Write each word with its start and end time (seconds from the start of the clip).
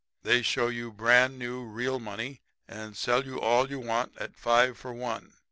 They 0.23 0.41
show 0.41 0.67
you 0.69 0.91
brand 0.91 1.37
new 1.37 1.63
real 1.63 1.99
money 1.99 2.41
and 2.67 2.97
sell 2.97 3.23
you 3.23 3.39
all 3.39 3.69
you 3.69 3.77
want 3.79 4.17
at 4.17 4.35
five 4.35 4.75
for 4.75 4.91
one. 4.93 5.33